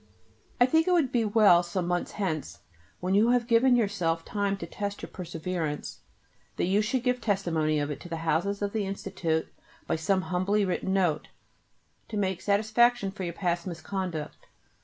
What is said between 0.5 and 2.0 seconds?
I think it would be well some